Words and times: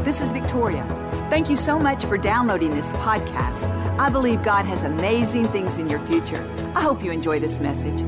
This 0.00 0.20
is 0.20 0.32
Victoria. 0.32 0.84
Thank 1.30 1.48
you 1.48 1.54
so 1.54 1.78
much 1.78 2.04
for 2.06 2.18
downloading 2.18 2.74
this 2.74 2.92
podcast. 2.94 3.70
I 3.98 4.10
believe 4.10 4.42
God 4.42 4.66
has 4.66 4.82
amazing 4.82 5.48
things 5.48 5.78
in 5.78 5.88
your 5.88 6.00
future. 6.06 6.44
I 6.74 6.82
hope 6.82 7.04
you 7.04 7.12
enjoy 7.12 7.38
this 7.38 7.60
message. 7.60 8.00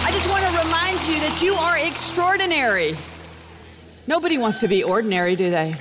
I 0.00 0.10
just 0.12 0.30
want 0.30 0.44
to 0.44 0.50
remind 0.64 0.98
you 1.06 1.20
that 1.20 1.40
you 1.42 1.52
are 1.54 1.76
extraordinary. 1.76 2.96
Nobody 4.06 4.38
wants 4.38 4.60
to 4.60 4.68
be 4.68 4.82
ordinary, 4.82 5.36
do 5.36 5.50
they? 5.50 5.76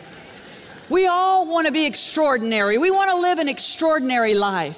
We 0.89 1.07
all 1.07 1.47
want 1.47 1.67
to 1.67 1.71
be 1.71 1.85
extraordinary. 1.85 2.77
We 2.77 2.91
want 2.91 3.11
to 3.11 3.17
live 3.17 3.39
an 3.39 3.47
extraordinary 3.47 4.35
life. 4.35 4.77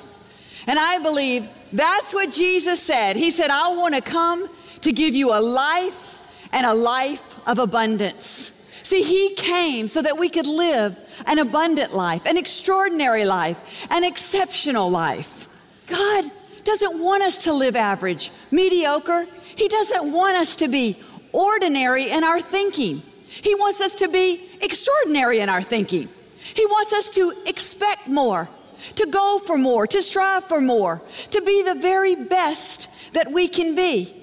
And 0.68 0.78
I 0.78 1.02
believe 1.02 1.50
that's 1.74 2.14
what 2.14 2.32
Jesus 2.32 2.80
said. 2.82 3.16
He 3.16 3.32
said, 3.32 3.50
I 3.50 3.76
want 3.76 3.96
to 3.96 4.02
come 4.02 4.48
to 4.82 4.92
give 4.92 5.16
you 5.16 5.32
a 5.32 5.42
life 5.42 6.20
and 6.52 6.66
a 6.66 6.74
life 6.74 7.40
of 7.48 7.58
abundance. 7.58 8.52
See, 8.84 9.02
He 9.02 9.34
came 9.36 9.88
so 9.88 10.02
that 10.02 10.18
we 10.18 10.30
could 10.30 10.46
live 10.46 10.98
an 11.26 11.40
abundant 11.40 11.94
life, 11.94 12.26
an 12.26 12.38
extraordinary 12.38 13.26
life, 13.26 13.88
an 13.90 14.04
exceptional 14.04 14.90
life. 14.90 15.48
God 15.88 16.26
doesn't 16.64 17.00
want 17.00 17.24
us 17.24 17.46
to 17.46 17.54
live 17.54 17.76
average, 17.76 18.32
mediocre. 18.52 19.26
He 19.56 19.68
doesn't 19.68 20.12
want 20.12 20.38
us 20.38 20.56
to 20.58 20.68
be 20.68 21.02
ordinary 21.32 22.10
in 22.10 22.24
our 22.24 22.40
thinking. 22.40 23.02
He 23.28 23.56
wants 23.56 23.82
us 23.82 23.96
to 23.96 24.08
be 24.08 24.48
extraordinary 24.62 25.40
in 25.40 25.50
our 25.50 25.64
thinking. 25.64 26.08
He 26.38 26.66
wants 26.66 26.94
us 26.94 27.10
to 27.12 27.34
expect 27.48 28.08
more 28.08 28.48
to 28.96 29.06
go 29.08 29.40
for 29.46 29.58
more, 29.58 29.88
to 29.88 30.02
strive 30.02 30.44
for 30.46 30.62
more, 30.62 31.02
to 31.32 31.42
be 31.42 31.64
the 31.64 31.76
very 31.76 32.16
best 32.16 32.90
that 33.14 33.32
we 33.32 33.48
can 33.48 33.76
be. 33.76 34.14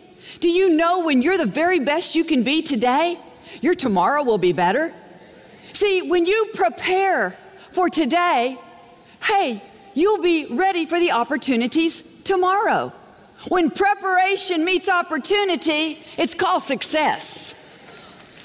Do 0.40 0.48
you 0.48 0.70
know 0.70 1.04
when 1.04 1.22
you're 1.22 1.38
the 1.38 1.46
very 1.46 1.80
best 1.80 2.14
you 2.14 2.24
can 2.24 2.42
be 2.42 2.62
today, 2.62 3.16
your 3.60 3.74
tomorrow 3.74 4.22
will 4.22 4.38
be 4.38 4.52
better? 4.52 4.92
See, 5.72 6.08
when 6.08 6.26
you 6.26 6.50
prepare 6.54 7.36
for 7.72 7.88
today, 7.88 8.56
hey, 9.22 9.62
you'll 9.94 10.22
be 10.22 10.46
ready 10.50 10.86
for 10.86 10.98
the 10.98 11.12
opportunities 11.12 12.02
tomorrow. 12.24 12.92
When 13.48 13.70
preparation 13.70 14.64
meets 14.64 14.88
opportunity, 14.88 15.98
it's 16.18 16.34
called 16.34 16.62
success. 16.62 17.56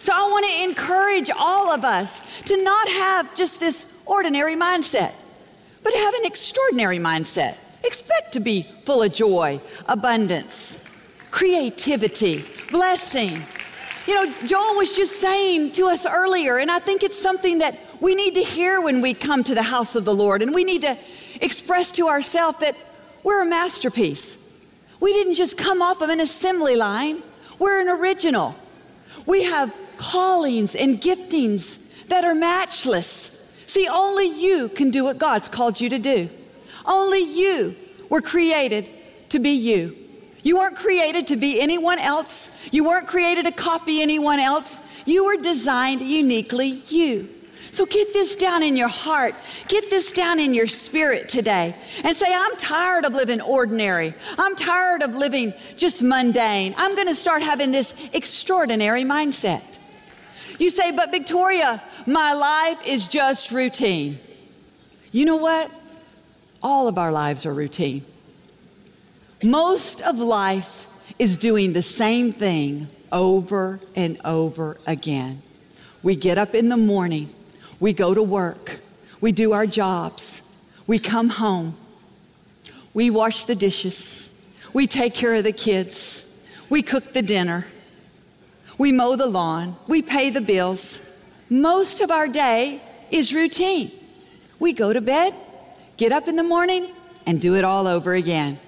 So 0.01 0.13
I 0.13 0.29
want 0.29 0.45
to 0.45 0.63
encourage 0.63 1.29
all 1.37 1.71
of 1.71 1.83
us 1.83 2.41
to 2.43 2.63
not 2.63 2.87
have 2.87 3.35
just 3.35 3.59
this 3.59 3.97
ordinary 4.05 4.55
mindset 4.55 5.13
but 5.85 5.93
have 5.93 6.13
an 6.15 6.25
extraordinary 6.25 6.97
mindset. 6.97 7.57
Expect 7.83 8.33
to 8.33 8.39
be 8.39 8.63
full 8.85 9.03
of 9.03 9.13
joy, 9.13 9.61
abundance, 9.87 10.83
creativity, 11.29 12.43
blessing. 12.71 13.43
You 14.07 14.15
know, 14.15 14.33
Joel 14.45 14.77
was 14.77 14.95
just 14.95 15.19
saying 15.19 15.73
to 15.73 15.85
us 15.85 16.07
earlier, 16.07 16.57
and 16.57 16.71
I 16.71 16.79
think 16.79 17.03
it's 17.03 17.21
something 17.21 17.59
that 17.59 17.77
we 18.01 18.15
need 18.15 18.33
to 18.33 18.41
hear 18.41 18.81
when 18.81 18.99
we 18.99 19.13
come 19.13 19.43
to 19.43 19.53
the 19.53 19.61
house 19.61 19.95
of 19.95 20.05
the 20.05 20.13
Lord, 20.13 20.41
and 20.41 20.55
we 20.55 20.63
need 20.63 20.81
to 20.81 20.97
express 21.39 21.91
to 21.93 22.07
ourselves 22.07 22.57
that 22.59 22.75
we're 23.23 23.43
a 23.43 23.45
masterpiece. 23.45 24.39
We 24.99 25.13
didn't 25.13 25.35
just 25.35 25.55
come 25.55 25.83
off 25.83 26.01
of 26.01 26.09
an 26.09 26.19
assembly 26.19 26.75
line, 26.75 27.21
we're 27.59 27.79
an 27.79 27.89
original. 27.89 28.55
We 29.27 29.43
have 29.43 29.71
callings 29.97 30.73
and 30.73 30.99
giftings 30.99 32.07
that 32.07 32.23
are 32.23 32.33
matchless. 32.33 33.34
See, 33.67 33.87
only 33.87 34.27
you 34.27 34.69
can 34.69 34.91
do 34.91 35.03
what 35.03 35.17
God's 35.17 35.47
called 35.47 35.81
you 35.81 35.89
to 35.89 35.99
do. 35.99 36.29
Only 36.85 37.19
you 37.19 37.75
were 38.09 38.21
created 38.21 38.87
to 39.29 39.39
be 39.39 39.51
you. 39.51 39.95
You 40.43 40.57
weren't 40.57 40.75
created 40.75 41.27
to 41.27 41.35
be 41.35 41.59
anyone 41.59 41.97
else. 41.97 42.51
You 42.71 42.83
weren't 42.83 43.07
created 43.07 43.45
to 43.45 43.51
copy 43.51 44.01
anyone 44.01 44.39
else. 44.39 44.79
You 45.05 45.25
were 45.25 45.37
designed 45.37 46.01
uniquely 46.01 46.67
you. 46.67 47.29
So 47.71 47.85
get 47.85 48.13
this 48.13 48.37
down 48.37 48.63
in 48.63 48.77
your 48.77 48.87
heart. 48.87 49.35
Get 49.67 49.89
this 49.89 50.13
down 50.13 50.39
in 50.39 50.53
your 50.53 50.67
spirit 50.67 51.27
today 51.27 51.75
and 52.05 52.15
say, 52.15 52.27
I'm 52.29 52.55
tired 52.55 53.03
of 53.03 53.13
living 53.13 53.41
ordinary. 53.41 54.13
I'm 54.37 54.55
tired 54.55 55.01
of 55.01 55.15
living 55.15 55.53
just 55.75 56.01
mundane. 56.01 56.73
I'm 56.77 56.95
going 56.95 57.09
to 57.09 57.15
start 57.15 57.41
having 57.41 57.73
this 57.73 57.93
extraordinary 58.13 59.03
mindset. 59.03 59.61
You 60.57 60.69
say, 60.69 60.91
but 60.91 61.11
Victoria, 61.11 61.83
my 62.05 62.33
life 62.33 62.85
is 62.85 63.07
just 63.07 63.51
routine. 63.51 64.17
You 65.11 65.25
know 65.25 65.37
what? 65.37 65.71
All 66.61 66.87
of 66.87 66.97
our 66.97 67.11
lives 67.11 67.45
are 67.45 67.53
routine. 67.53 68.03
Most 69.43 70.01
of 70.01 70.17
life 70.17 70.87
is 71.19 71.37
doing 71.37 71.73
the 71.73 71.81
same 71.81 72.31
thing 72.31 72.87
over 73.11 73.79
and 73.95 74.19
over 74.25 74.77
again. 74.85 75.41
We 76.03 76.15
get 76.15 76.37
up 76.37 76.53
in 76.53 76.69
the 76.69 76.77
morning, 76.77 77.29
we 77.79 77.93
go 77.93 78.13
to 78.13 78.21
work, 78.21 78.79
we 79.21 79.31
do 79.31 79.53
our 79.53 79.65
jobs, 79.65 80.41
we 80.87 80.99
come 80.99 81.29
home, 81.29 81.75
we 82.93 83.09
wash 83.09 83.45
the 83.45 83.55
dishes, 83.55 84.29
we 84.73 84.87
take 84.87 85.13
care 85.13 85.35
of 85.35 85.43
the 85.43 85.51
kids, 85.51 86.37
we 86.69 86.81
cook 86.81 87.13
the 87.13 87.21
dinner, 87.21 87.65
we 88.77 88.91
mow 88.91 89.15
the 89.15 89.27
lawn, 89.27 89.75
we 89.87 90.01
pay 90.01 90.29
the 90.29 90.41
bills. 90.41 91.14
Most 91.49 92.01
of 92.01 92.09
our 92.11 92.27
day 92.27 92.81
is 93.11 93.33
routine. 93.33 93.91
We 94.59 94.73
go 94.73 94.91
to 94.91 95.01
bed, 95.01 95.33
get 95.97 96.11
up 96.11 96.27
in 96.27 96.35
the 96.35 96.43
morning, 96.43 96.87
and 97.27 97.39
do 97.39 97.55
it 97.55 97.63
all 97.63 97.87
over 97.87 98.13
again. 98.13 98.59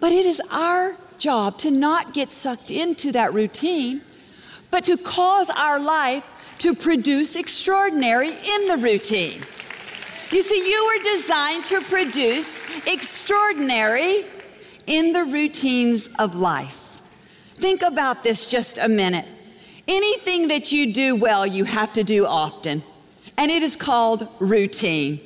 But 0.00 0.12
it 0.12 0.26
is 0.26 0.42
our 0.50 0.94
job 1.18 1.58
to 1.58 1.70
not 1.70 2.12
get 2.12 2.30
sucked 2.30 2.70
into 2.70 3.12
that 3.12 3.32
routine, 3.32 4.02
but 4.70 4.84
to 4.84 4.96
cause 4.96 5.50
our 5.50 5.80
life 5.80 6.34
to 6.58 6.74
produce 6.74 7.36
extraordinary 7.36 8.28
in 8.28 8.68
the 8.68 8.78
routine. 8.80 9.40
You 10.30 10.42
see, 10.42 10.70
you 10.70 10.86
were 10.86 11.16
designed 11.16 11.64
to 11.66 11.80
produce 11.82 12.60
extraordinary 12.86 14.24
in 14.86 15.12
the 15.12 15.24
routines 15.24 16.08
of 16.18 16.36
life. 16.36 17.00
Think 17.54 17.82
about 17.82 18.22
this 18.22 18.50
just 18.50 18.78
a 18.78 18.88
minute. 18.88 19.24
Anything 19.88 20.48
that 20.48 20.70
you 20.70 20.92
do 20.92 21.16
well, 21.16 21.46
you 21.46 21.64
have 21.64 21.94
to 21.94 22.04
do 22.04 22.26
often, 22.26 22.82
and 23.38 23.50
it 23.50 23.62
is 23.62 23.74
called 23.74 24.28
routine. 24.38 25.18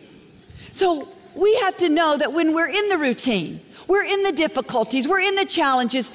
So 0.73 1.09
we 1.35 1.53
have 1.63 1.77
to 1.79 1.89
know 1.89 2.17
that 2.17 2.33
when 2.33 2.55
we're 2.55 2.69
in 2.69 2.89
the 2.89 2.97
routine, 2.97 3.59
we're 3.89 4.05
in 4.05 4.23
the 4.23 4.31
difficulties, 4.31 5.09
we're 5.09 5.21
in 5.21 5.35
the 5.35 5.45
challenges, 5.45 6.15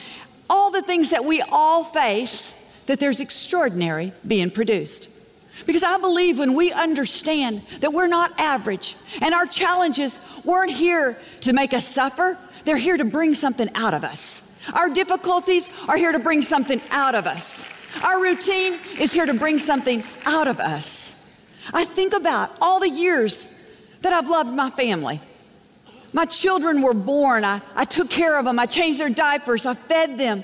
all 0.50 0.72
the 0.72 0.82
things 0.82 1.10
that 1.10 1.26
we 1.26 1.42
all 1.42 1.84
face, 1.84 2.54
that 2.86 3.02
there's 3.02 3.20
extraordinary 3.20 4.14
being 4.26 4.50
produced. 4.50 5.10
Because 5.66 5.84
I 5.84 5.98
believe 5.98 6.40
when 6.40 6.54
we 6.54 6.72
understand 6.72 7.60
that 7.82 7.92
we're 7.92 8.08
not 8.08 8.32
average 8.40 8.96
and 9.22 9.34
our 9.34 9.46
challenges 9.46 10.22
weren't 10.46 10.72
here 10.72 11.18
to 11.42 11.52
make 11.52 11.74
us 11.74 11.86
suffer, 11.86 12.38
they're 12.64 12.78
here 12.78 12.96
to 12.96 13.04
bring 13.04 13.34
something 13.34 13.70
out 13.76 13.94
of 13.94 14.06
us. 14.06 14.54
Our 14.74 14.90
difficulties 14.90 15.70
are 15.90 15.98
here 15.98 16.14
to 16.14 16.20
bring 16.20 16.42
something 16.42 16.82
out 16.92 17.14
of 17.14 17.28
us. 17.28 17.67
Our 18.04 18.22
routine 18.22 18.80
is 19.00 19.12
here 19.12 19.26
to 19.26 19.34
bring 19.34 19.60
something 19.60 20.04
out 20.26 20.48
of 20.48 20.60
us. 20.60 21.14
I 21.74 21.86
think 21.86 22.14
about 22.14 22.52
all 22.62 22.80
the 22.80 22.90
years 22.90 23.54
that 24.02 24.14
I've 24.14 24.30
loved 24.30 24.54
my 24.54 24.70
family. 24.70 25.20
My 26.14 26.26
children 26.26 26.82
were 26.82 26.94
born. 26.94 27.44
I, 27.44 27.62
I 27.76 27.86
took 27.86 28.10
care 28.10 28.38
of 28.40 28.46
them. 28.46 28.60
I 28.60 28.66
changed 28.66 29.00
their 29.00 29.10
diapers. 29.10 29.66
I 29.66 29.74
fed 29.74 30.18
them. 30.18 30.44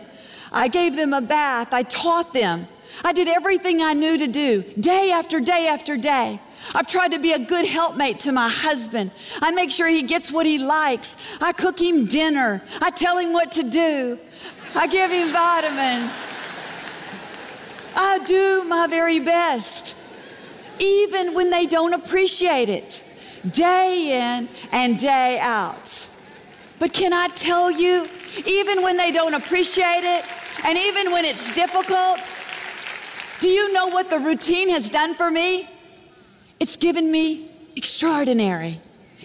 I 0.51 0.67
gave 0.67 0.95
them 0.95 1.13
a 1.13 1.21
bath. 1.21 1.73
I 1.73 1.83
taught 1.83 2.33
them. 2.33 2.67
I 3.03 3.13
did 3.13 3.27
everything 3.27 3.81
I 3.81 3.93
knew 3.93 4.17
to 4.17 4.27
do 4.27 4.61
day 4.79 5.11
after 5.11 5.39
day 5.39 5.67
after 5.67 5.97
day. 5.97 6.39
I've 6.75 6.87
tried 6.87 7.11
to 7.11 7.19
be 7.19 7.33
a 7.33 7.39
good 7.39 7.65
helpmate 7.65 8.21
to 8.21 8.31
my 8.31 8.49
husband. 8.49 9.11
I 9.41 9.51
make 9.51 9.71
sure 9.71 9.87
he 9.87 10.03
gets 10.03 10.31
what 10.31 10.45
he 10.45 10.57
likes. 10.57 11.17
I 11.41 11.51
cook 11.53 11.79
him 11.79 12.05
dinner. 12.05 12.61
I 12.81 12.89
tell 12.91 13.17
him 13.17 13.33
what 13.33 13.51
to 13.53 13.69
do. 13.69 14.17
I 14.75 14.87
give 14.87 15.11
him 15.11 15.31
vitamins. 15.31 16.32
I 17.95 18.19
do 18.25 18.63
my 18.65 18.87
very 18.87 19.19
best, 19.19 19.95
even 20.79 21.33
when 21.33 21.49
they 21.49 21.65
don't 21.65 21.93
appreciate 21.93 22.69
it, 22.69 23.03
day 23.51 24.37
in 24.39 24.49
and 24.71 24.99
day 24.99 25.39
out. 25.39 26.07
But 26.79 26.93
can 26.93 27.13
I 27.13 27.27
tell 27.29 27.69
you, 27.69 28.07
even 28.45 28.81
when 28.81 28.97
they 28.97 29.11
don't 29.11 29.33
appreciate 29.33 30.03
it, 30.03 30.25
and 30.65 30.77
even 30.77 31.11
when 31.11 31.25
it's 31.25 31.53
difficult, 31.55 32.19
do 33.39 33.47
you 33.47 33.71
know 33.73 33.87
what 33.87 34.09
the 34.09 34.19
routine 34.19 34.69
has 34.69 34.89
done 34.89 35.13
for 35.15 35.29
me? 35.29 35.67
It's 36.59 36.77
given 36.77 37.11
me 37.11 37.49
extraordinary. 37.75 38.79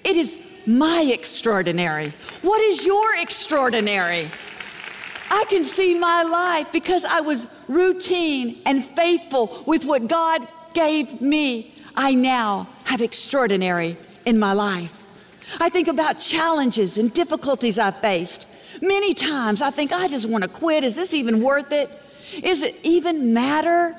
It 0.05 0.17
is 0.17 0.45
my 0.67 1.09
extraordinary. 1.13 2.13
What 2.43 2.61
is 2.61 2.85
your 2.85 3.17
extraordinary? 3.21 4.29
I 5.31 5.45
can 5.49 5.65
see 5.65 5.99
my 5.99 6.23
life 6.23 6.73
because 6.73 7.05
I 7.05 7.21
was 7.21 7.47
routine 7.69 8.59
and 8.67 8.85
faithful 8.85 9.63
with 9.67 9.85
what 9.85 10.09
God 10.09 10.41
gave 10.75 11.21
me. 11.21 11.75
I 11.97 12.15
now 12.15 12.67
have 12.85 13.01
extraordinary 13.01 13.97
in 14.25 14.39
my 14.39 14.53
life. 14.53 14.95
I 15.61 15.69
think 15.69 15.89
about 15.89 16.21
challenges 16.21 16.99
and 16.99 17.13
difficulties 17.13 17.79
I've 17.79 17.97
faced. 17.97 18.47
Many 18.83 19.15
times 19.15 19.63
I 19.63 19.71
think, 19.71 19.93
I 19.93 20.09
just 20.09 20.29
want 20.29 20.45
to 20.45 20.51
quit. 20.51 20.85
Is 20.85 20.95
this 20.95 21.15
even 21.15 21.43
worth 21.43 21.73
it? 21.73 21.91
Is 22.43 22.63
it 22.63 22.75
even 22.85 23.33
matter? 23.33 23.97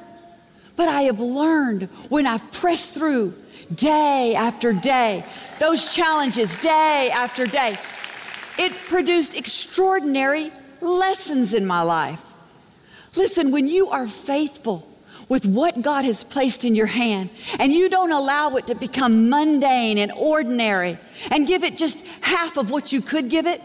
But 0.76 0.88
I 0.88 1.02
have 1.04 1.20
learned 1.20 1.84
when 2.10 2.26
I've 2.26 2.52
pressed 2.52 2.94
through 2.94 3.34
day 3.74 4.36
after 4.36 4.74
day, 4.74 5.24
those 5.60 5.94
challenges 5.94 6.60
day 6.62 7.10
after 7.14 7.46
day, 7.46 7.78
it 8.58 8.72
produced 8.88 9.36
extraordinary 9.36 10.52
lessons 10.82 11.54
in 11.54 11.66
my 11.66 11.82
life. 11.82 12.29
Listen, 13.16 13.52
when 13.52 13.68
you 13.68 13.90
are 13.90 14.08
faithful 14.08 14.88
with 15.28 15.46
what 15.46 15.82
God 15.82 16.06
has 16.06 16.24
placed 16.24 16.66
in 16.66 16.76
your 16.76 16.88
hand 16.88 17.30
and 17.60 17.72
you 17.72 17.90
don't 17.90 18.12
allow 18.12 18.56
it 18.56 18.68
to 18.68 18.76
become 18.76 19.30
mundane 19.30 19.98
and 19.98 20.12
ordinary 20.12 20.98
and 21.32 21.48
give 21.48 21.64
it 21.64 21.78
just 21.78 22.08
half 22.22 22.58
of 22.58 22.72
what 22.72 22.92
you 22.92 23.02
could 23.02 23.30
give 23.30 23.46
it, 23.46 23.62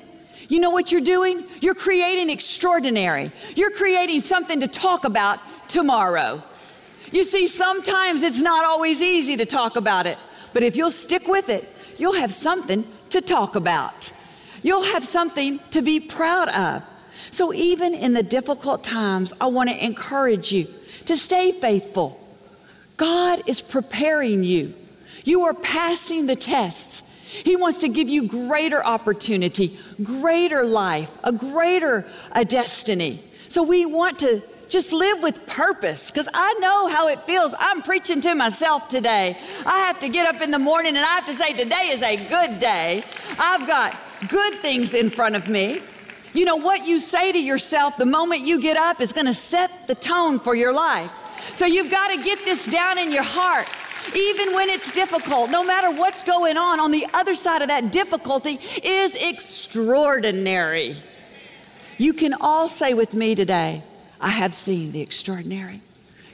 you 0.49 0.61
know 0.61 0.71
what 0.71 0.93
you're 0.93 1.01
doing? 1.01 1.43
You're 1.61 1.75
creating 1.75 2.29
extraordinary. 2.31 3.31
You're 3.55 3.71
creating 3.71 4.21
something 4.21 4.61
to 4.61 4.69
talk 4.69 5.05
about 5.05 5.41
tomorrow. 5.69 6.43
You 7.11 7.25
see, 7.25 7.49
sometimes 7.49 8.23
it's 8.23 8.43
not 8.43 8.65
always 8.65 9.01
easy 9.01 9.37
to 9.39 9.47
talk 9.47 9.77
about 9.77 10.07
it, 10.07 10.19
but 10.53 10.63
if 10.63 10.77
you'll 10.77 10.91
stick 10.91 11.27
with 11.29 11.49
it, 11.49 11.67
you'll 11.97 12.15
have 12.15 12.33
something 12.33 12.85
to 13.11 13.21
talk 13.21 13.57
about. 13.57 14.13
You'll 14.63 14.83
have 14.83 15.05
something 15.05 15.61
to 15.71 15.81
be 15.81 16.01
proud 16.01 16.49
of. 16.49 16.83
So, 17.31 17.53
even 17.53 17.95
in 17.95 18.13
the 18.13 18.23
difficult 18.23 18.85
times, 18.85 19.33
I 19.41 19.47
want 19.49 19.71
to 19.71 19.85
encourage 19.85 20.53
you 20.53 20.67
to 21.07 21.17
stay 21.17 21.53
faithful. 21.53 22.21
God 22.97 23.49
is 23.49 23.61
preparing 23.61 24.45
you. 24.45 24.75
You 25.25 25.43
are 25.43 25.55
passing 25.55 26.27
the 26.27 26.37
tests. 26.37 27.03
He 27.25 27.57
wants 27.57 27.79
to 27.81 27.89
give 27.89 28.09
you 28.09 28.29
greater 28.29 28.85
opportunity, 28.85 29.77
greater 30.03 30.65
life, 30.65 31.11
a 31.25 31.33
greater 31.33 32.07
a 32.33 32.45
destiny. 32.45 33.21
So 33.49 33.65
we 33.65 33.87
want 33.87 34.21
to 34.21 34.43
just 34.69 34.93
live 34.93 35.23
with 35.23 35.47
purpose 35.47 36.11
because 36.11 36.29
I 36.33 36.55
know 36.55 36.89
how 36.89 37.09
it 37.09 37.21
feels. 37.21 37.55
I'm 37.59 37.83
preaching 37.83 38.21
to 38.23 38.35
myself 38.35 38.89
today. 38.89 39.37
I 39.67 39.79
have 39.79 40.01
to 40.01 40.09
get 40.09 40.33
up 40.33 40.43
in 40.43 40.51
the 40.51 40.59
morning 40.59 40.97
and 40.97 41.05
I 41.05 41.15
have 41.15 41.27
to 41.27 41.35
say, 41.35 41.53
Today 41.53 41.91
is 41.91 42.03
a 42.03 42.17
good 42.29 42.61
day. 42.61 43.05
I've 43.39 43.67
got 43.67 43.97
good 44.29 44.55
things 44.59 44.95
in 44.95 45.11
front 45.11 45.37
of 45.37 45.49
me. 45.49 45.81
You 46.35 46.45
know, 46.45 46.57
what 46.57 46.85
you 46.85 46.99
say 46.99 47.31
to 47.31 47.39
yourself 47.39 47.97
the 47.97 48.05
moment 48.05 48.43
you 48.43 48.61
get 48.61 48.77
up 48.77 49.01
is 49.01 49.13
going 49.13 49.27
to 49.27 49.35
set 49.35 49.87
the 49.87 49.95
tone 49.95 50.41
for 50.41 50.57
your 50.57 50.75
life. 50.75 51.13
So 51.55 51.65
you've 51.65 51.93
got 51.93 52.09
to 52.09 52.23
get 52.23 52.41
this 52.45 52.67
down 52.67 52.99
in 52.99 53.13
your 53.13 53.23
heart. 53.23 53.69
Even 54.15 54.53
when 54.53 54.69
it's 54.69 54.93
difficult, 54.93 55.51
no 55.51 55.65
matter 55.65 55.91
what's 55.91 56.23
going 56.23 56.57
on, 56.57 56.81
on 56.81 56.91
the 56.91 57.07
other 57.15 57.35
side 57.35 57.63
of 57.63 57.69
that 57.69 57.93
difficulty 57.93 58.59
is 58.83 59.15
extraordinary. 59.15 60.97
You 61.97 62.13
can 62.13 62.35
all 62.41 62.69
say 62.69 62.95
with 62.95 63.15
me 63.15 63.37
today, 63.37 63.83
I 64.21 64.31
have 64.31 64.55
seen 64.55 64.91
the 64.91 65.01
extraordinary. 65.01 65.81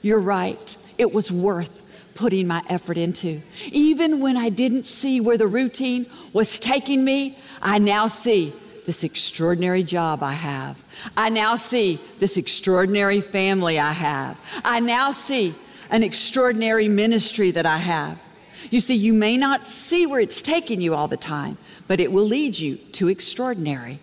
You're 0.01 0.19
right. 0.19 0.77
It 0.97 1.13
was 1.13 1.31
worth 1.31 1.77
putting 2.15 2.47
my 2.47 2.63
effort 2.69 2.97
into. 2.97 3.41
Even 3.67 4.19
when 4.19 4.39
I 4.39 4.49
didn't 4.49 4.85
see 4.85 5.21
where 5.21 5.39
the 5.39 5.47
routine 5.47 6.07
was 6.33 6.59
taking 6.59 7.05
me, 7.05 7.39
I 7.61 7.79
now 7.79 8.09
see 8.09 8.55
this 8.91 9.05
extraordinary 9.05 9.85
job 9.85 10.21
I 10.21 10.33
have. 10.33 10.83
I 11.17 11.29
now 11.29 11.55
see 11.55 12.01
this 12.19 12.37
extraordinary 12.37 13.21
family 13.21 13.79
I 13.79 13.93
have. 13.93 14.37
I 14.65 14.81
now 14.81 15.13
see 15.13 15.55
an 15.91 16.03
extraordinary 16.03 16.89
ministry 16.89 17.53
that 17.53 17.67
I 17.67 17.77
have. 17.77 18.21
You 18.69 18.81
see, 18.81 18.97
you 18.97 19.13
may 19.13 19.37
not 19.37 19.69
see 19.69 20.09
where 20.09 20.19
it's 20.19 20.43
taking 20.43 20.81
you 20.81 20.97
all 20.97 21.07
the 21.07 21.17
time, 21.17 21.57
but 21.87 22.01
it 22.01 22.11
will 22.11 22.25
lead 22.25 22.59
you 22.59 22.79
to 22.99 23.07
extraordinary. 23.07 24.01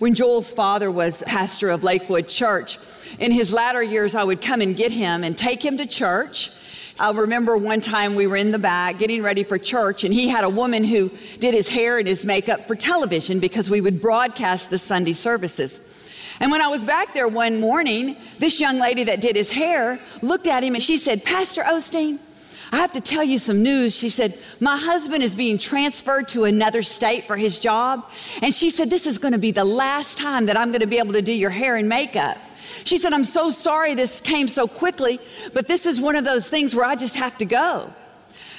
When 0.00 0.16
Joel's 0.16 0.52
father 0.52 0.90
was 0.90 1.22
pastor 1.28 1.70
of 1.70 1.84
Lakewood 1.84 2.26
Church, 2.26 2.78
in 3.20 3.30
his 3.30 3.52
latter 3.52 3.84
years, 3.84 4.16
I 4.16 4.24
would 4.24 4.42
come 4.42 4.60
and 4.60 4.74
get 4.74 4.90
him 4.90 5.22
and 5.22 5.38
take 5.38 5.64
him 5.64 5.78
to 5.78 5.86
church 5.86 6.50
I 6.98 7.10
remember 7.10 7.56
one 7.56 7.80
time 7.80 8.14
we 8.14 8.28
were 8.28 8.36
in 8.36 8.52
the 8.52 8.58
back 8.58 8.98
getting 8.98 9.22
ready 9.22 9.42
for 9.42 9.58
church, 9.58 10.04
and 10.04 10.14
he 10.14 10.28
had 10.28 10.44
a 10.44 10.48
woman 10.48 10.84
who 10.84 11.10
did 11.40 11.52
his 11.52 11.68
hair 11.68 11.98
and 11.98 12.06
his 12.06 12.24
makeup 12.24 12.68
for 12.68 12.76
television 12.76 13.40
because 13.40 13.68
we 13.68 13.80
would 13.80 14.00
broadcast 14.00 14.70
the 14.70 14.78
Sunday 14.78 15.12
services. 15.12 15.80
And 16.38 16.52
when 16.52 16.62
I 16.62 16.68
was 16.68 16.84
back 16.84 17.12
there 17.12 17.26
one 17.26 17.60
morning, 17.60 18.16
this 18.38 18.60
young 18.60 18.78
lady 18.78 19.04
that 19.04 19.20
did 19.20 19.34
his 19.34 19.50
hair 19.50 19.98
looked 20.22 20.46
at 20.46 20.62
him 20.62 20.74
and 20.74 20.82
she 20.82 20.96
said, 20.96 21.24
Pastor 21.24 21.62
Osteen, 21.62 22.18
I 22.70 22.76
have 22.76 22.92
to 22.92 23.00
tell 23.00 23.24
you 23.24 23.38
some 23.38 23.62
news. 23.62 23.94
She 23.94 24.08
said, 24.08 24.38
My 24.60 24.76
husband 24.76 25.22
is 25.22 25.34
being 25.34 25.58
transferred 25.58 26.28
to 26.28 26.44
another 26.44 26.82
state 26.82 27.24
for 27.24 27.36
his 27.36 27.58
job. 27.58 28.08
And 28.42 28.54
she 28.54 28.70
said, 28.70 28.90
This 28.90 29.06
is 29.06 29.18
going 29.18 29.32
to 29.32 29.38
be 29.38 29.52
the 29.52 29.64
last 29.64 30.18
time 30.18 30.46
that 30.46 30.56
I'm 30.56 30.68
going 30.68 30.80
to 30.80 30.86
be 30.86 30.98
able 30.98 31.12
to 31.12 31.22
do 31.22 31.32
your 31.32 31.50
hair 31.50 31.76
and 31.76 31.88
makeup. 31.88 32.36
She 32.84 32.98
said, 32.98 33.12
I'm 33.12 33.24
so 33.24 33.50
sorry 33.50 33.94
this 33.94 34.20
came 34.20 34.48
so 34.48 34.66
quickly, 34.66 35.18
but 35.52 35.68
this 35.68 35.86
is 35.86 36.00
one 36.00 36.16
of 36.16 36.24
those 36.24 36.48
things 36.48 36.74
where 36.74 36.84
I 36.84 36.94
just 36.94 37.14
have 37.16 37.38
to 37.38 37.44
go. 37.44 37.90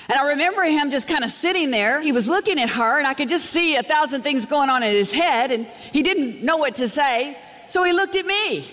And 0.07 0.19
I 0.19 0.30
remember 0.30 0.63
him 0.63 0.92
just 0.92 1.07
kind 1.07 1.24
of 1.24 1.31
sitting 1.31 1.72
there. 1.72 2.00
He 2.00 2.12
was 2.12 2.28
looking 2.28 2.60
at 2.60 2.69
her, 2.69 3.00
and 3.00 3.07
I 3.07 3.13
could 3.13 3.30
just 3.30 3.48
see 3.48 3.75
a 3.75 3.84
thousand 3.84 4.22
things 4.22 4.46
going 4.46 4.69
on 4.69 4.84
in 4.84 4.92
his 4.92 5.12
head, 5.12 5.52
and 5.52 5.66
he 5.92 6.04
didn't 6.04 6.44
know 6.44 6.57
what 6.57 6.75
to 6.75 6.88
say. 6.88 7.38
So 7.69 7.84
he 7.84 7.92
looked 7.92 8.16
at 8.16 8.25
me. 8.25 8.66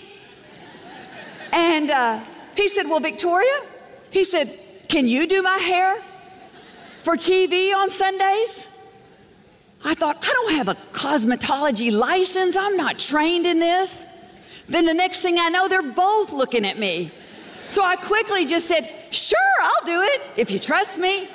And 1.51 1.89
uh, 1.89 2.19
he 2.55 2.69
said, 2.69 2.87
Well, 2.87 2.99
Victoria, 2.99 3.59
he 4.11 4.25
said, 4.25 4.57
Can 4.87 5.07
you 5.07 5.27
do 5.27 5.41
my 5.41 5.57
hair 5.57 5.99
for 6.99 7.15
TV 7.15 7.73
on 7.73 7.89
Sundays? 7.89 8.67
I 9.83 9.95
thought, 9.95 10.17
I 10.21 10.27
don't 10.27 10.53
have 10.53 10.67
a 10.69 10.75
cosmetology 10.95 11.91
license. 11.91 12.55
I'm 12.55 12.77
not 12.77 12.99
trained 12.99 13.45
in 13.45 13.59
this. 13.59 14.05
Then 14.73 14.85
the 14.87 14.93
next 14.95 15.19
thing 15.19 15.37
I 15.37 15.49
know, 15.49 15.67
they're 15.67 15.83
both 15.83 16.31
looking 16.33 16.65
at 16.65 16.79
me. 16.79 17.11
So 17.69 17.83
I 17.83 17.95
quickly 17.95 18.47
just 18.47 18.67
said, 18.67 18.91
Sure, 19.11 19.37
I'll 19.61 19.85
do 19.85 20.01
it 20.01 20.21
if 20.35 20.49
you 20.49 20.57
trust 20.57 20.97
me. 20.97 21.27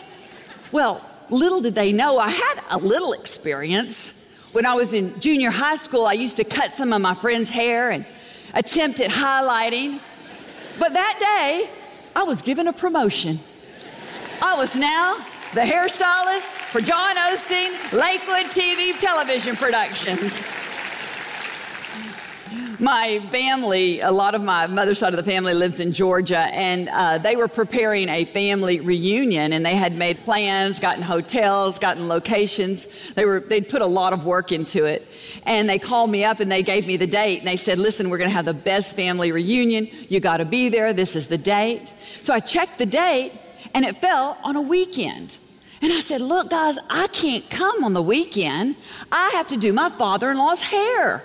Well, 0.72 1.08
little 1.30 1.60
did 1.60 1.76
they 1.76 1.92
know 1.92 2.18
I 2.18 2.30
had 2.30 2.54
a 2.70 2.78
little 2.78 3.12
experience. 3.12 4.26
When 4.50 4.66
I 4.66 4.74
was 4.74 4.92
in 4.92 5.20
junior 5.20 5.52
high 5.52 5.76
school, 5.76 6.04
I 6.04 6.14
used 6.14 6.36
to 6.38 6.44
cut 6.44 6.72
some 6.72 6.92
of 6.92 7.00
my 7.00 7.14
friends' 7.14 7.48
hair 7.48 7.90
and 7.90 8.04
attempt 8.54 8.98
at 8.98 9.10
highlighting. 9.10 10.00
But 10.80 10.94
that 10.94 11.16
day, 11.20 11.70
I 12.16 12.24
was 12.24 12.42
given 12.42 12.66
a 12.66 12.72
promotion. 12.72 13.38
I 14.42 14.56
was 14.56 14.74
now 14.74 15.16
the 15.54 15.60
hairstylist 15.60 16.48
for 16.72 16.80
John 16.80 17.14
Osteen 17.14 17.92
Lakewood 17.92 18.50
TV 18.50 18.98
television 18.98 19.54
productions 19.54 20.40
my 22.80 23.20
family, 23.30 24.00
a 24.00 24.10
lot 24.10 24.34
of 24.34 24.42
my 24.42 24.66
mother's 24.66 24.98
side 24.98 25.12
of 25.12 25.16
the 25.16 25.28
family 25.30 25.54
lives 25.54 25.80
in 25.80 25.92
Georgia, 25.92 26.38
and 26.52 26.88
uh, 26.88 27.18
they 27.18 27.34
were 27.34 27.48
preparing 27.48 28.08
a 28.08 28.24
family 28.24 28.80
reunion, 28.80 29.52
and 29.52 29.66
they 29.66 29.74
had 29.74 29.96
made 29.96 30.18
plans, 30.18 30.78
gotten 30.78 31.02
hotels, 31.02 31.78
gotten 31.78 32.08
locations. 32.08 32.86
They 33.14 33.24
were 33.24 33.40
they'd 33.40 33.68
put 33.68 33.82
a 33.82 33.86
lot 33.86 34.12
of 34.12 34.24
work 34.24 34.52
into 34.52 34.84
it, 34.84 35.06
and 35.44 35.68
they 35.68 35.78
called 35.78 36.10
me 36.10 36.24
up 36.24 36.40
and 36.40 36.50
they 36.50 36.62
gave 36.62 36.86
me 36.86 36.96
the 36.96 37.06
date, 37.06 37.38
and 37.38 37.48
they 37.48 37.56
said, 37.56 37.78
"Listen, 37.78 38.10
we're 38.10 38.18
going 38.18 38.30
to 38.30 38.36
have 38.36 38.44
the 38.44 38.54
best 38.54 38.94
family 38.94 39.32
reunion. 39.32 39.88
You 40.08 40.20
got 40.20 40.36
to 40.36 40.44
be 40.44 40.68
there. 40.68 40.92
This 40.92 41.16
is 41.16 41.28
the 41.28 41.38
date." 41.38 41.90
So 42.22 42.32
I 42.32 42.40
checked 42.40 42.78
the 42.78 42.86
date, 42.86 43.32
and 43.74 43.84
it 43.84 43.96
fell 43.96 44.38
on 44.44 44.56
a 44.56 44.62
weekend. 44.62 45.36
And 45.80 45.92
I 45.92 46.00
said, 46.00 46.20
Look, 46.20 46.50
guys, 46.50 46.76
I 46.90 47.06
can't 47.08 47.48
come 47.50 47.84
on 47.84 47.94
the 47.94 48.02
weekend. 48.02 48.76
I 49.12 49.30
have 49.34 49.48
to 49.48 49.56
do 49.56 49.72
my 49.72 49.88
father 49.90 50.30
in 50.30 50.38
law's 50.38 50.60
hair. 50.60 51.22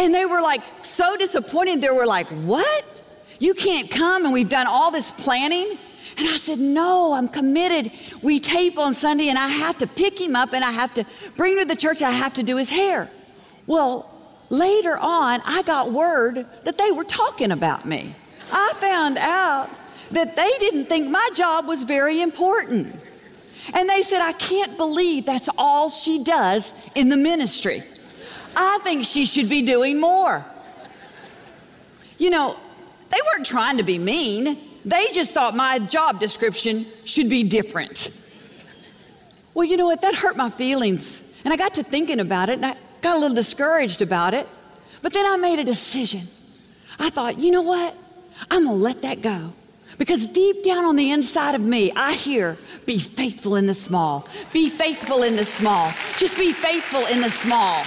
And 0.00 0.14
they 0.14 0.24
were 0.24 0.40
like 0.40 0.62
so 0.80 1.14
disappointed. 1.18 1.82
They 1.82 1.90
were 1.90 2.06
like, 2.06 2.26
What? 2.28 2.84
You 3.38 3.52
can't 3.52 3.90
come 3.90 4.24
and 4.24 4.32
we've 4.32 4.48
done 4.48 4.66
all 4.66 4.90
this 4.90 5.12
planning? 5.12 5.76
And 6.16 6.26
I 6.26 6.38
said, 6.38 6.58
No, 6.58 7.12
I'm 7.12 7.28
committed. 7.28 7.92
We 8.22 8.40
tape 8.40 8.78
on 8.78 8.94
Sunday 8.94 9.28
and 9.28 9.38
I 9.38 9.48
have 9.48 9.76
to 9.78 9.86
pick 9.86 10.18
him 10.18 10.34
up 10.34 10.54
and 10.54 10.64
I 10.64 10.70
have 10.70 10.94
to 10.94 11.04
bring 11.36 11.52
him 11.52 11.60
to 11.60 11.64
the 11.66 11.76
church. 11.76 12.00
I 12.00 12.12
have 12.12 12.32
to 12.34 12.42
do 12.42 12.56
his 12.56 12.70
hair. 12.70 13.10
Well, 13.66 14.10
later 14.48 14.96
on, 14.96 15.40
I 15.44 15.62
got 15.66 15.92
word 15.92 16.46
that 16.64 16.78
they 16.78 16.90
were 16.92 17.04
talking 17.04 17.52
about 17.52 17.84
me. 17.84 18.14
I 18.50 18.72
found 18.76 19.18
out 19.18 19.68
that 20.12 20.34
they 20.34 20.50
didn't 20.60 20.86
think 20.86 21.10
my 21.10 21.28
job 21.34 21.66
was 21.66 21.82
very 21.82 22.22
important. 22.22 22.96
And 23.74 23.86
they 23.86 24.00
said, 24.00 24.22
I 24.22 24.32
can't 24.32 24.78
believe 24.78 25.26
that's 25.26 25.50
all 25.58 25.90
she 25.90 26.24
does 26.24 26.72
in 26.94 27.10
the 27.10 27.18
ministry. 27.18 27.82
I 28.56 28.78
think 28.82 29.04
she 29.04 29.24
should 29.24 29.48
be 29.48 29.62
doing 29.62 30.00
more. 30.00 30.44
You 32.18 32.30
know, 32.30 32.56
they 33.10 33.18
weren't 33.32 33.46
trying 33.46 33.78
to 33.78 33.82
be 33.82 33.98
mean, 33.98 34.58
they 34.84 35.08
just 35.12 35.34
thought 35.34 35.54
my 35.54 35.78
job 35.78 36.20
description 36.20 36.86
should 37.04 37.28
be 37.28 37.42
different. 37.44 38.16
Well, 39.54 39.66
you 39.66 39.76
know 39.76 39.86
what? 39.86 40.02
That 40.02 40.14
hurt 40.14 40.36
my 40.36 40.50
feelings. 40.50 41.28
And 41.44 41.52
I 41.52 41.56
got 41.56 41.74
to 41.74 41.82
thinking 41.82 42.20
about 42.20 42.48
it 42.48 42.54
and 42.54 42.66
I 42.66 42.74
got 43.02 43.16
a 43.16 43.18
little 43.18 43.34
discouraged 43.34 44.02
about 44.02 44.34
it. 44.34 44.46
But 45.02 45.12
then 45.12 45.26
I 45.26 45.36
made 45.36 45.58
a 45.58 45.64
decision. 45.64 46.20
I 46.98 47.10
thought, 47.10 47.38
you 47.38 47.50
know 47.50 47.62
what? 47.62 47.94
I'm 48.50 48.64
going 48.64 48.78
to 48.78 48.82
let 48.82 49.02
that 49.02 49.22
go. 49.22 49.52
Because 49.98 50.26
deep 50.26 50.64
down 50.64 50.84
on 50.84 50.96
the 50.96 51.10
inside 51.10 51.54
of 51.54 51.60
me, 51.62 51.92
I 51.92 52.14
hear, 52.14 52.56
be 52.86 52.98
faithful 52.98 53.56
in 53.56 53.66
the 53.66 53.74
small. 53.74 54.26
Be 54.52 54.68
faithful 54.70 55.22
in 55.22 55.36
the 55.36 55.44
small. 55.44 55.92
Just 56.16 56.38
be 56.38 56.52
faithful 56.52 57.06
in 57.06 57.20
the 57.20 57.30
small. 57.30 57.82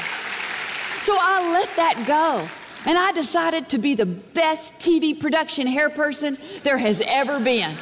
So 1.03 1.17
I 1.19 1.51
let 1.51 1.69
that 1.75 2.05
go. 2.07 2.47
And 2.85 2.97
I 2.97 3.11
decided 3.11 3.69
to 3.69 3.77
be 3.77 3.93
the 3.95 4.05
best 4.05 4.75
TV 4.75 5.19
production 5.19 5.67
hair 5.67 5.89
person 5.89 6.37
there 6.63 6.77
has 6.77 7.01
ever 7.05 7.39
been. 7.41 7.75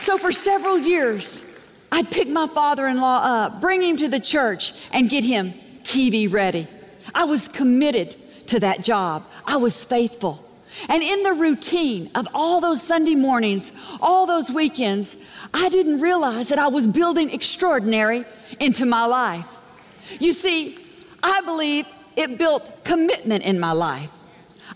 So 0.00 0.16
for 0.16 0.32
several 0.32 0.78
years, 0.78 1.44
I'd 1.92 2.10
pick 2.10 2.28
my 2.28 2.46
father 2.46 2.86
in 2.86 2.98
law 3.00 3.22
up, 3.22 3.60
bring 3.60 3.82
him 3.82 3.98
to 3.98 4.08
the 4.08 4.20
church, 4.20 4.72
and 4.92 5.10
get 5.10 5.24
him 5.24 5.52
TV 5.82 6.32
ready. 6.32 6.66
I 7.14 7.24
was 7.24 7.48
committed 7.48 8.16
to 8.48 8.60
that 8.60 8.82
job, 8.82 9.24
I 9.44 9.56
was 9.56 9.84
faithful. 9.84 10.42
And 10.88 11.02
in 11.02 11.22
the 11.24 11.32
routine 11.32 12.10
of 12.14 12.28
all 12.34 12.60
those 12.60 12.82
Sunday 12.82 13.14
mornings, 13.14 13.72
all 14.00 14.26
those 14.26 14.50
weekends, 14.50 15.16
I 15.52 15.68
didn't 15.68 16.00
realize 16.00 16.48
that 16.48 16.58
I 16.58 16.68
was 16.68 16.86
building 16.86 17.30
extraordinary 17.30 18.24
into 18.60 18.86
my 18.86 19.06
life. 19.06 19.58
You 20.20 20.32
see, 20.32 20.78
I 21.26 21.40
believe 21.40 21.88
it 22.14 22.38
built 22.38 22.84
commitment 22.84 23.44
in 23.44 23.58
my 23.58 23.72
life. 23.72 24.12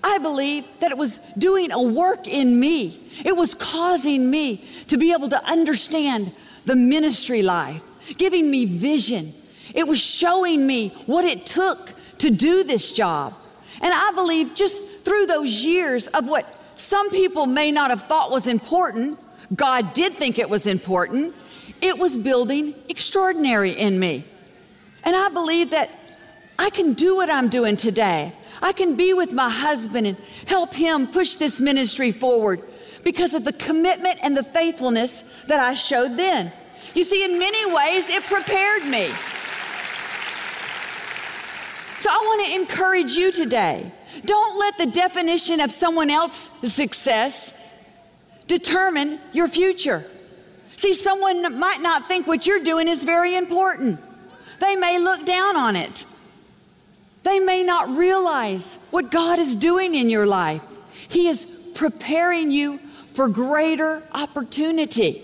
I 0.02 0.18
believe 0.18 0.66
that 0.80 0.90
it 0.90 0.98
was 0.98 1.18
doing 1.38 1.70
a 1.70 1.80
work 1.80 2.26
in 2.26 2.58
me. 2.58 2.98
It 3.24 3.36
was 3.36 3.54
causing 3.54 4.28
me 4.28 4.64
to 4.88 4.98
be 4.98 5.12
able 5.12 5.28
to 5.28 5.44
understand 5.44 6.34
the 6.64 6.74
ministry 6.74 7.42
life, 7.42 7.82
giving 8.18 8.50
me 8.50 8.64
vision. 8.64 9.32
It 9.74 9.86
was 9.86 10.00
showing 10.00 10.66
me 10.66 10.88
what 11.06 11.24
it 11.24 11.46
took 11.46 11.92
to 12.18 12.30
do 12.30 12.64
this 12.64 12.92
job. 12.92 13.32
And 13.80 13.94
I 13.94 14.10
believe 14.16 14.54
just 14.56 15.04
through 15.04 15.26
those 15.26 15.64
years 15.64 16.08
of 16.08 16.26
what 16.28 16.52
some 16.76 17.10
people 17.10 17.46
may 17.46 17.70
not 17.70 17.90
have 17.90 18.02
thought 18.02 18.32
was 18.32 18.48
important, 18.48 19.20
God 19.54 19.94
did 19.94 20.14
think 20.14 20.38
it 20.38 20.50
was 20.50 20.66
important, 20.66 21.32
it 21.80 21.96
was 21.96 22.16
building 22.16 22.74
extraordinary 22.88 23.70
in 23.70 24.00
me. 24.00 24.24
And 25.04 25.16
I 25.16 25.28
believe 25.30 25.70
that 25.70 25.90
I 26.60 26.68
can 26.68 26.92
do 26.92 27.16
what 27.16 27.30
I'm 27.30 27.48
doing 27.48 27.78
today. 27.78 28.32
I 28.60 28.72
can 28.72 28.94
be 28.94 29.14
with 29.14 29.32
my 29.32 29.48
husband 29.48 30.06
and 30.06 30.16
help 30.44 30.74
him 30.74 31.06
push 31.06 31.36
this 31.36 31.58
ministry 31.58 32.12
forward 32.12 32.60
because 33.02 33.32
of 33.32 33.44
the 33.44 33.54
commitment 33.54 34.18
and 34.22 34.36
the 34.36 34.42
faithfulness 34.42 35.24
that 35.46 35.58
I 35.58 35.72
showed 35.72 36.18
then. 36.18 36.52
You 36.94 37.02
see, 37.02 37.24
in 37.24 37.38
many 37.38 37.64
ways, 37.74 38.10
it 38.10 38.22
prepared 38.24 38.84
me. 38.84 39.08
So 42.00 42.10
I 42.10 42.18
want 42.26 42.46
to 42.46 42.54
encourage 42.54 43.12
you 43.12 43.32
today. 43.32 43.90
Don't 44.26 44.58
let 44.58 44.76
the 44.76 44.86
definition 44.86 45.60
of 45.60 45.70
someone 45.70 46.10
else's 46.10 46.74
success 46.74 47.58
determine 48.46 49.18
your 49.32 49.48
future. 49.48 50.04
See, 50.76 50.92
someone 50.92 51.58
might 51.58 51.80
not 51.80 52.06
think 52.06 52.26
what 52.26 52.46
you're 52.46 52.64
doing 52.64 52.86
is 52.86 53.02
very 53.02 53.34
important. 53.34 53.98
They 54.58 54.76
may 54.76 54.98
look 54.98 55.24
down 55.24 55.56
on 55.56 55.74
it. 55.74 56.04
They 57.22 57.38
may 57.40 57.62
not 57.62 57.90
realize 57.90 58.76
what 58.90 59.10
God 59.10 59.38
is 59.38 59.54
doing 59.54 59.94
in 59.94 60.08
your 60.08 60.26
life. 60.26 60.62
He 61.08 61.28
is 61.28 61.44
preparing 61.74 62.50
you 62.50 62.78
for 63.14 63.28
greater 63.28 64.02
opportunity. 64.12 65.22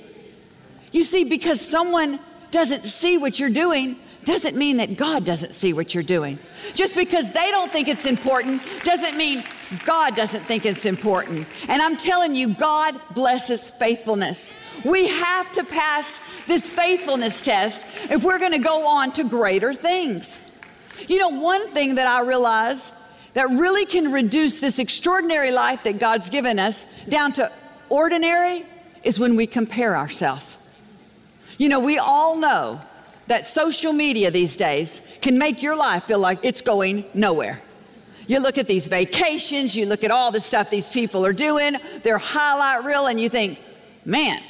You 0.93 1.05
see, 1.05 1.25
because 1.25 1.61
someone 1.61 2.19
doesn't 2.50 2.85
see 2.85 3.19
what 3.19 3.38
you're 3.38 3.50
doing 3.50 3.97
doesn't 4.25 4.57
mean 4.57 4.79
that 4.79 4.97
God 4.97 5.25
doesn't 5.25 5.55
see 5.55 5.73
what 5.73 5.95
you're 5.95 6.03
doing. 6.03 6.38
Just 6.75 6.97
because 6.97 7.33
they 7.33 7.50
don't 7.50 7.71
think 7.71 7.87
it's 7.87 8.07
important 8.07 8.61
doesn't 8.83 9.17
mean 9.17 9.45
God 9.85 10.17
doesn't 10.17 10.41
think 10.41 10.67
it's 10.67 10.85
important. 10.85 11.47
And 11.69 11.81
I'm 11.81 11.97
telling 11.97 12.35
you, 12.35 12.53
God 12.55 12.95
blesses 13.15 13.71
faithfulness. 13.71 14.55
We 14.85 15.09
have 15.09 15.53
to 15.55 15.65
pass 15.65 16.19
this 16.47 16.73
faithfulness 16.73 17.43
test 17.45 17.87
if 18.11 18.25
we're 18.25 18.38
going 18.38 18.53
to 18.53 18.59
go 18.59 18.87
on 18.87 19.12
to 19.12 19.25
greater 19.25 19.75
things. 19.75 20.41
You 21.09 21.19
know, 21.19 21.29
one 21.29 21.69
thing 21.69 21.97
that 21.97 22.07
I 22.07 22.23
realize 22.26 22.93
that 23.35 23.50
really 23.50 23.85
can 23.85 24.12
reduce 24.12 24.61
this 24.61 24.79
extraordinary 24.79 25.53
life 25.53 25.85
that 25.85 25.99
God's 25.99 26.31
given 26.31 26.59
us 26.59 26.85
down 27.09 27.33
to 27.33 27.53
ordinary 27.88 28.65
is 29.05 29.19
when 29.19 29.37
we 29.37 29.47
compare 29.47 29.97
ourselves. 29.97 30.57
You 31.59 31.69
know, 31.69 31.81
we 31.81 31.99
all 31.99 32.37
know 32.37 32.81
that 33.26 33.47
social 33.47 33.93
media 33.93 34.31
these 34.31 34.57
days 34.57 35.03
can 35.21 35.38
make 35.38 35.62
your 35.62 35.76
life 35.76 36.05
feel 36.05 36.19
like 36.19 36.38
it's 36.45 36.61
going 36.61 37.05
nowhere. 37.15 37.61
You 38.26 38.41
look 38.41 38.59
at 38.59 38.67
these 38.67 38.88
vacations, 38.88 39.76
you 39.76 39.87
look 39.87 40.03
at 40.03 40.11
all 40.11 40.33
the 40.33 40.41
stuff 40.41 40.71
these 40.71 40.88
people 40.88 41.25
are 41.25 41.33
doing, 41.33 41.75
their 42.03 42.19
highlight 42.19 42.85
reel, 42.85 43.07
and 43.07 43.21
you 43.21 43.29
think, 43.29 43.61
man, 44.05 44.41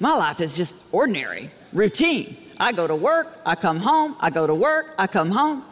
my 0.00 0.14
life 0.14 0.40
is 0.40 0.56
just 0.56 0.86
ordinary, 0.92 1.50
routine. 1.72 2.36
I 2.60 2.72
go 2.72 2.86
to 2.86 2.94
work, 2.94 3.40
I 3.44 3.56
come 3.56 3.78
home, 3.78 4.16
I 4.20 4.30
go 4.30 4.46
to 4.46 4.54
work, 4.54 4.94
I 4.98 5.06
come 5.06 5.30
home. 5.30 5.64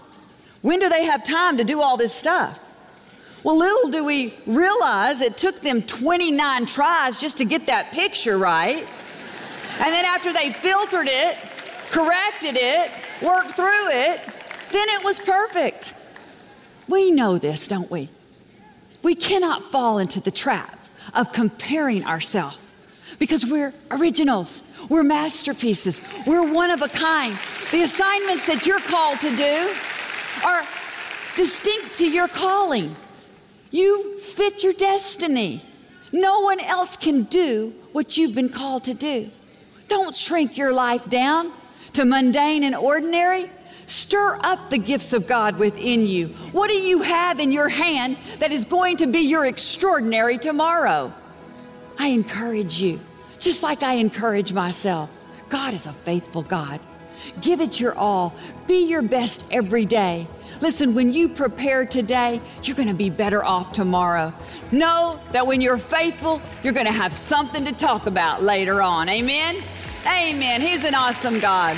When 0.62 0.78
do 0.78 0.88
they 0.88 1.04
have 1.04 1.24
time 1.24 1.58
to 1.58 1.64
do 1.64 1.80
all 1.80 1.96
this 1.96 2.14
stuff? 2.14 2.60
Well, 3.44 3.58
little 3.58 3.90
do 3.90 4.04
we 4.04 4.34
realize 4.46 5.20
it 5.20 5.36
took 5.36 5.60
them 5.60 5.82
29 5.82 6.66
tries 6.66 7.20
just 7.20 7.38
to 7.38 7.44
get 7.44 7.66
that 7.66 7.90
picture 7.92 8.38
right. 8.38 8.86
And 9.78 9.92
then 9.92 10.04
after 10.04 10.32
they 10.32 10.50
filtered 10.50 11.08
it, 11.08 11.36
corrected 11.90 12.56
it, 12.56 12.90
worked 13.20 13.52
through 13.52 13.88
it, 13.88 14.20
then 14.70 14.88
it 14.90 15.04
was 15.04 15.18
perfect. 15.18 15.94
We 16.88 17.10
know 17.10 17.38
this, 17.38 17.66
don't 17.66 17.90
we? 17.90 18.08
We 19.02 19.16
cannot 19.16 19.62
fall 19.72 19.98
into 19.98 20.20
the 20.20 20.30
trap 20.30 20.78
of 21.14 21.32
comparing 21.32 22.04
ourselves 22.06 22.58
because 23.18 23.44
we're 23.44 23.74
originals, 23.90 24.62
we're 24.88 25.02
masterpieces, 25.02 26.00
we're 26.26 26.52
one 26.52 26.70
of 26.70 26.82
a 26.82 26.88
kind. 26.88 27.36
The 27.72 27.82
assignments 27.82 28.46
that 28.46 28.66
you're 28.66 28.80
called 28.80 29.18
to 29.20 29.36
do 29.36 29.74
are 30.44 30.62
distinct 31.36 31.96
to 31.96 32.08
your 32.08 32.28
calling. 32.28 32.94
You 33.70 34.18
fit 34.20 34.62
your 34.62 34.74
destiny. 34.74 35.62
No 36.12 36.40
one 36.40 36.60
else 36.60 36.96
can 36.96 37.22
do 37.22 37.72
what 37.92 38.16
you've 38.16 38.34
been 38.34 38.50
called 38.50 38.84
to 38.84 38.94
do. 38.94 39.30
Don't 39.88 40.14
shrink 40.14 40.56
your 40.56 40.72
life 40.72 41.08
down 41.08 41.50
to 41.94 42.04
mundane 42.04 42.64
and 42.64 42.74
ordinary. 42.74 43.46
Stir 43.86 44.38
up 44.42 44.70
the 44.70 44.78
gifts 44.78 45.12
of 45.12 45.26
God 45.26 45.58
within 45.58 46.06
you. 46.06 46.28
What 46.52 46.70
do 46.70 46.76
you 46.76 47.02
have 47.02 47.40
in 47.40 47.52
your 47.52 47.68
hand 47.68 48.16
that 48.38 48.52
is 48.52 48.64
going 48.64 48.98
to 48.98 49.06
be 49.06 49.20
your 49.20 49.46
extraordinary 49.46 50.38
tomorrow? 50.38 51.12
I 51.98 52.08
encourage 52.08 52.80
you, 52.80 53.00
just 53.38 53.62
like 53.62 53.82
I 53.82 53.94
encourage 53.94 54.52
myself. 54.52 55.10
God 55.48 55.74
is 55.74 55.86
a 55.86 55.92
faithful 55.92 56.42
God. 56.42 56.80
Give 57.40 57.60
it 57.60 57.80
your 57.80 57.94
all. 57.94 58.34
Be 58.66 58.86
your 58.86 59.02
best 59.02 59.52
every 59.52 59.84
day. 59.84 60.26
Listen, 60.60 60.94
when 60.94 61.12
you 61.12 61.28
prepare 61.28 61.84
today, 61.84 62.40
you're 62.62 62.76
going 62.76 62.88
to 62.88 62.94
be 62.94 63.10
better 63.10 63.44
off 63.44 63.72
tomorrow. 63.72 64.32
Know 64.70 65.18
that 65.32 65.46
when 65.46 65.60
you're 65.60 65.76
faithful, 65.76 66.40
you're 66.62 66.72
going 66.72 66.86
to 66.86 66.92
have 66.92 67.12
something 67.12 67.64
to 67.64 67.72
talk 67.72 68.06
about 68.06 68.42
later 68.42 68.80
on. 68.80 69.08
Amen? 69.08 69.56
Amen. 70.06 70.60
He's 70.60 70.84
an 70.84 70.94
awesome 70.94 71.40
God. 71.40 71.76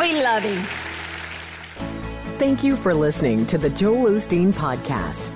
We 0.00 0.22
love 0.22 0.42
him. 0.42 0.62
Thank 2.38 2.64
you 2.64 2.76
for 2.76 2.94
listening 2.94 3.46
to 3.46 3.58
the 3.58 3.70
Joel 3.70 4.10
Osteen 4.10 4.52
Podcast. 4.52 5.35